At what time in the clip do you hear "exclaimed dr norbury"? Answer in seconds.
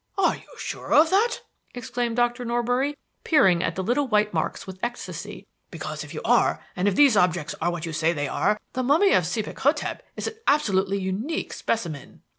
1.75-2.97